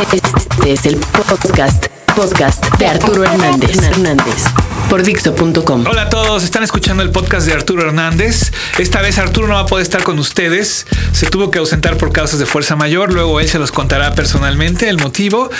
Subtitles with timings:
[0.00, 3.82] Este es el podcast, podcast de Arturo Hernández.
[3.82, 4.44] Hernández
[4.88, 5.86] por Dixo.com.
[5.86, 8.52] Hola a todos, están escuchando el podcast de Arturo Hernández.
[8.78, 10.86] Esta vez Arturo no va a poder estar con ustedes.
[11.12, 13.12] Se tuvo que ausentar por causas de fuerza mayor.
[13.12, 15.50] Luego él se los contará personalmente el motivo.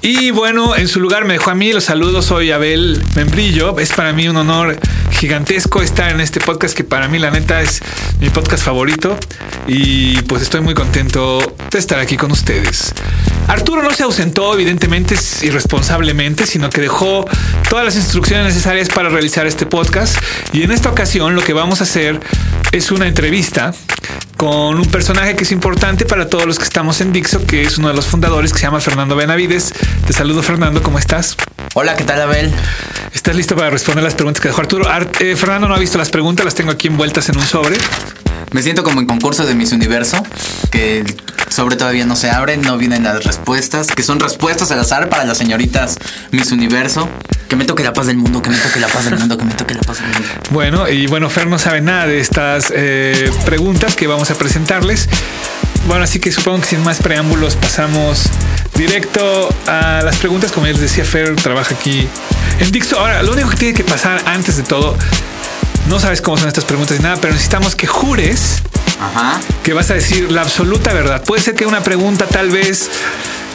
[0.00, 1.72] Y bueno, en su lugar me dejó a mí.
[1.72, 3.78] Los saludos, soy Abel Membrillo.
[3.78, 4.78] Es para mí un honor
[5.10, 7.82] gigantesco estar en este podcast que para mí la neta es
[8.18, 9.18] mi podcast favorito.
[9.66, 11.40] Y pues estoy muy contento
[11.70, 12.94] de estar aquí con ustedes.
[13.46, 17.26] Arturo no se ausentó, evidentemente, irresponsablemente, sino que dejó
[17.68, 20.16] todas las instrucciones necesarias para realizar este podcast.
[20.52, 22.20] Y en esta ocasión lo que vamos a hacer
[22.70, 23.74] es una entrevista
[24.36, 27.78] con un personaje que es importante para todos los que estamos en Dixo, que es
[27.78, 29.72] uno de los fundadores, que se llama Fernando Benavides.
[30.06, 31.36] Te saludo, Fernando, ¿cómo estás?
[31.74, 32.52] Hola, ¿qué tal, Abel?
[33.12, 34.88] ¿Estás listo para responder las preguntas que dejó Arturo?
[35.18, 37.76] Eh, Fernando no ha visto las preguntas, las tengo aquí envueltas en un sobre.
[38.52, 40.24] Me siento como en concurso de Miss Universo,
[40.70, 41.04] que
[41.48, 45.24] sobre todavía no se abre, no vienen las respuestas, que son respuestas al azar para
[45.24, 45.98] las señoritas
[46.30, 47.08] Miss Universo.
[47.50, 49.44] Que me toque la paz del mundo, que me toque la paz del mundo, que
[49.44, 50.28] me toque la paz del mundo.
[50.50, 55.08] Bueno, y bueno, Fer no sabe nada de estas eh, preguntas que vamos a presentarles.
[55.88, 58.26] Bueno, así que supongo que sin más preámbulos pasamos
[58.76, 60.52] directo a las preguntas.
[60.52, 62.06] Como ya les decía, Fer trabaja aquí
[62.60, 63.00] en Dixo.
[63.00, 64.96] Ahora, lo único que tiene que pasar antes de todo,
[65.88, 68.62] no sabes cómo son estas preguntas ni nada, pero necesitamos que jures
[69.64, 71.24] que vas a decir la absoluta verdad.
[71.24, 72.90] Puede ser que una pregunta tal vez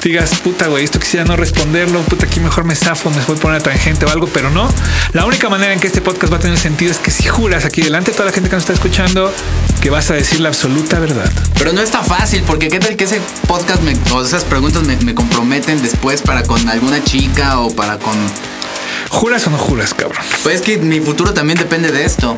[0.10, 3.40] digas, puta, güey, esto quisiera no responderlo, puta, aquí mejor me zafo, me voy a
[3.40, 4.70] poner a tangente o algo, pero no.
[5.14, 7.66] La única manera en que este podcast va a tener sentido es que si juras
[7.66, 9.34] aquí delante de toda la gente que nos está escuchando
[9.82, 11.32] que vas a decir la absoluta verdad.
[11.58, 13.82] Pero no es tan fácil, porque qué tal que ese podcast
[14.12, 18.16] o esas preguntas me, me comprometen después para con alguna chica o para con...
[19.10, 20.24] ¿Juras o no juras, cabrón?
[20.44, 22.38] Pues es que mi futuro también depende de esto.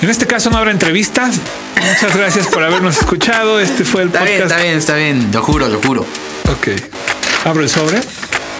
[0.00, 1.30] En este caso no habrá entrevista.
[1.76, 3.60] Muchas gracias por habernos escuchado.
[3.60, 4.38] Este fue el está podcast.
[4.38, 5.30] Bien, está bien, está bien.
[5.32, 6.06] Lo juro, lo juro.
[6.52, 6.68] Ok.
[7.44, 8.00] Abro el sobre.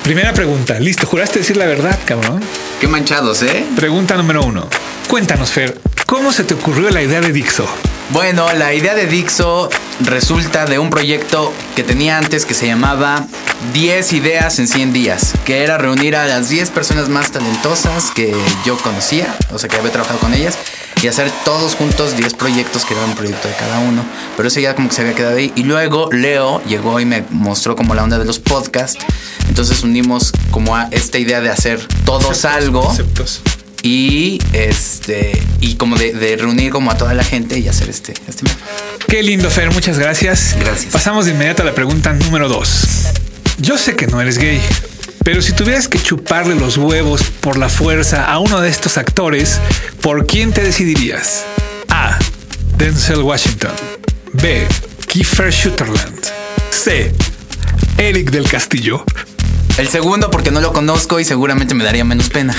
[0.03, 0.81] Primera pregunta.
[0.81, 1.07] Listo.
[1.07, 2.43] ¿Juraste decir la verdad, cabrón?
[2.81, 3.65] Qué manchados, ¿eh?
[3.77, 4.69] Pregunta número uno.
[5.09, 7.67] Cuéntanos, Fer, ¿cómo se te ocurrió la idea de Dixo?
[8.11, 9.69] Bueno, la idea de Dixo
[10.01, 13.27] resulta de un proyecto que tenía antes que se llamaba
[13.73, 18.35] 10 ideas en 100 días, que era reunir a las 10 personas más talentosas que
[18.65, 20.57] yo conocía, o sea, que había trabajado con ellas,
[21.03, 24.05] y hacer todos juntos 10 proyectos que era un proyecto de cada uno.
[24.37, 25.53] Pero eso ya como que se había quedado ahí.
[25.57, 29.05] Y luego Leo llegó y me mostró como la onda de los podcasts.
[29.49, 32.85] Entonces unimos como a esta idea de hacer todos algo.
[32.85, 33.43] Conceptos.
[33.83, 38.45] Y este y como de, reunir como a toda la gente y hacer este, este.
[39.09, 39.73] Qué lindo, Fer.
[39.73, 40.55] Muchas gracias.
[40.61, 40.93] Gracias.
[40.93, 43.09] Pasamos de inmediato a la pregunta número dos.
[43.59, 44.61] Yo sé que no eres gay.
[45.25, 49.61] Pero si tuvieras que chuparle los huevos por la fuerza a uno de estos actores,
[50.01, 51.45] ¿por quién te decidirías?
[51.89, 52.19] A.
[52.77, 53.71] Denzel Washington.
[54.33, 54.67] B.
[55.07, 56.19] Kiefer Sutherland.
[56.71, 57.13] C.
[57.99, 59.05] Eric del Castillo.
[59.79, 62.55] El segundo porque no lo conozco y seguramente me daría menos pena.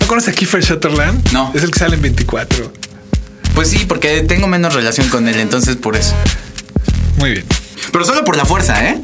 [0.00, 1.30] ¿No conoces a Kiefer Sutherland?
[1.32, 1.52] No.
[1.54, 2.72] Es el que sale en 24.
[3.54, 6.14] Pues sí, porque tengo menos relación con él, entonces por eso.
[7.18, 7.44] Muy bien.
[7.92, 9.00] Pero solo por la fuerza, ¿eh?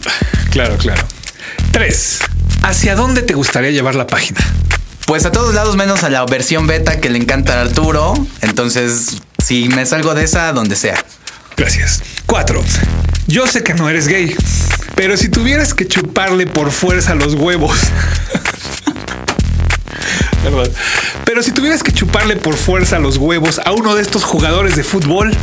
[0.50, 1.04] Claro, claro.
[1.72, 2.18] 3.
[2.64, 4.40] ¿Hacia dónde te gustaría llevar la página?
[5.06, 8.14] Pues a todos lados menos a la versión beta que le encanta a Arturo.
[8.40, 10.96] Entonces, si me salgo de esa, donde sea.
[11.58, 12.02] Gracias.
[12.24, 12.64] 4.
[13.26, 14.34] Yo sé que no eres gay,
[14.94, 17.78] pero si tuvieras que chuparle por fuerza los huevos.
[21.24, 24.84] Pero si tuvieras que chuparle por fuerza los huevos a uno de estos jugadores de
[24.84, 25.34] fútbol,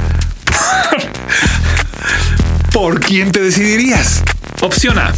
[2.72, 4.22] ¿por quién te decidirías?
[4.62, 5.12] Opción A,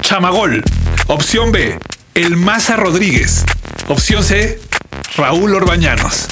[0.00, 0.64] Chamagol.
[1.12, 1.78] Opción B,
[2.14, 3.44] El Maza Rodríguez.
[3.88, 4.58] Opción C,
[5.14, 6.26] Raúl Orbañanos.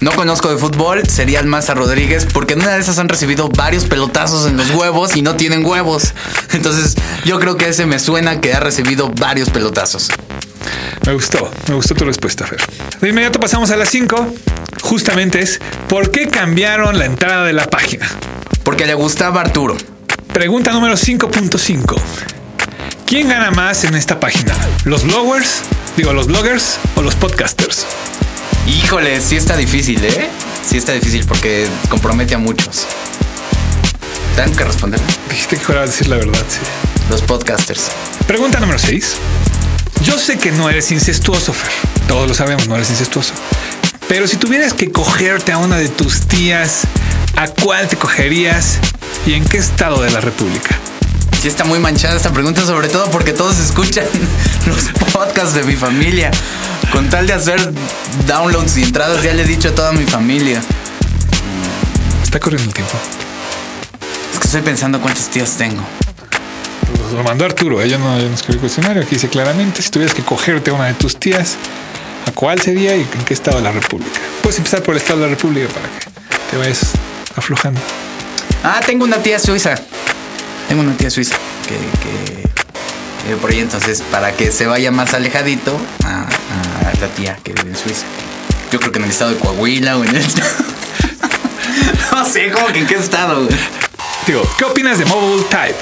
[0.00, 3.50] No conozco de fútbol, sería el Maza Rodríguez, porque en una de esas han recibido
[3.50, 6.14] varios pelotazos en los huevos y no tienen huevos.
[6.54, 6.96] Entonces,
[7.26, 10.08] yo creo que ese me suena que ha recibido varios pelotazos.
[11.04, 12.62] Me gustó, me gustó tu respuesta, Fer.
[13.02, 14.34] De inmediato pasamos a las 5.
[14.80, 15.60] Justamente es,
[15.90, 18.08] ¿por qué cambiaron la entrada de la página?
[18.64, 19.76] Porque le gustaba Arturo.
[20.32, 22.39] Pregunta número 5.5.
[23.10, 24.54] ¿Quién gana más en esta página?
[24.84, 25.62] ¿Los bloggers?
[25.96, 27.84] Digo, los bloggers o los podcasters?
[28.68, 30.30] Híjole, sí está difícil, ¿eh?
[30.64, 32.86] Sí está difícil porque compromete a muchos.
[34.36, 35.00] Tengo que responder.
[35.28, 36.60] Dijiste que fuera a decir la verdad, sí.
[37.10, 37.90] Los podcasters.
[38.28, 39.16] Pregunta número 6.
[40.04, 41.72] Yo sé que no eres incestuoso, Fer.
[42.06, 43.34] Todos lo sabemos, no eres incestuoso.
[44.06, 46.82] Pero si tuvieras que cogerte a una de tus tías,
[47.34, 48.78] ¿a cuál te cogerías
[49.26, 50.78] y en qué estado de la República?
[51.40, 54.04] Sí está muy manchada esta pregunta, sobre todo porque todos escuchan
[54.66, 56.30] los podcasts de mi familia.
[56.92, 57.72] Con tal de hacer
[58.26, 60.60] downloads y entradas, ya le he dicho a toda mi familia.
[62.22, 62.92] Está corriendo el tiempo.
[64.34, 65.82] Es que estoy pensando cuántas tías tengo.
[67.14, 67.88] lo mandó Arturo, ¿eh?
[67.88, 69.00] yo, no, yo no escribí el cuestionario.
[69.00, 71.56] Aquí dice claramente, si tuvieras que cogerte a una de tus tías,
[72.26, 74.20] ¿a cuál sería y en qué estado de la República?
[74.42, 76.90] Puedes empezar por el estado de la República para que te vayas
[77.34, 77.80] aflojando.
[78.62, 79.74] Ah, tengo una tía suiza.
[80.70, 81.34] Tengo una tía suiza
[81.66, 83.58] que, que vive por ahí.
[83.58, 88.06] Entonces, para que se vaya más alejadito a, a la tía que vive en Suiza.
[88.70, 90.22] Yo creo que en el estado de Coahuila o en el
[92.12, 93.48] no sé, como que en qué estado.
[94.28, 95.74] Digo, ¿qué opinas de Mobile Type?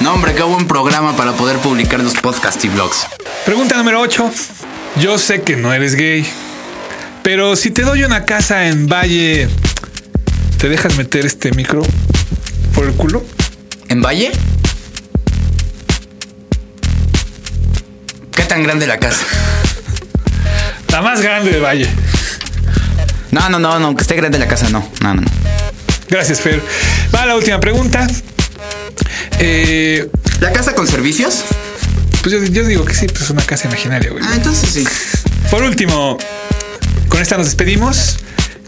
[0.00, 3.06] No, hombre, qué buen programa para poder publicar los podcasts y blogs.
[3.46, 4.30] Pregunta número 8.
[5.00, 6.26] Yo sé que no eres gay,
[7.22, 9.48] pero si te doy una casa en Valle,
[10.58, 11.80] ¿te dejas meter este micro
[12.74, 13.24] por el culo?
[13.88, 14.32] ¿En Valle?
[18.34, 19.24] ¿Qué tan grande la casa?
[20.88, 21.88] La más grande de Valle.
[23.30, 24.88] No, no, no, no, que esté grande la casa, no.
[25.00, 25.28] No, no, no.
[26.08, 26.62] Gracias, Fer.
[27.14, 28.06] Va la última pregunta.
[29.38, 30.08] Eh,
[30.40, 31.44] ¿La casa con servicios?
[32.22, 34.24] pues yo, yo digo que sí, pues es una casa imaginaria, güey.
[34.26, 34.84] Ah, entonces sí.
[35.50, 36.16] Por último,
[37.08, 38.16] con esta nos despedimos.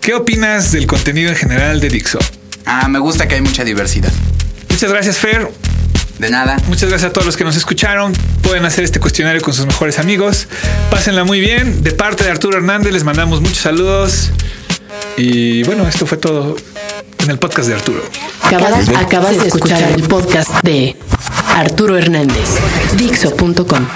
[0.02, 2.18] ¿Qué opinas del contenido en general de Dixo?
[2.66, 4.12] Ah, me gusta que hay mucha diversidad.
[4.76, 5.50] Muchas gracias, Fer.
[6.18, 6.58] De nada.
[6.68, 8.12] Muchas gracias a todos los que nos escucharon.
[8.42, 10.48] Pueden hacer este cuestionario con sus mejores amigos.
[10.90, 11.82] Pásenla muy bien.
[11.82, 14.32] De parte de Arturo Hernández les mandamos muchos saludos.
[15.16, 16.56] Y bueno, esto fue todo
[17.20, 18.02] en el podcast de Arturo.
[18.42, 20.94] Acabas, acabas de escuchar el podcast de
[21.54, 22.58] Arturo Hernández.
[22.98, 23.86] Dixo.com.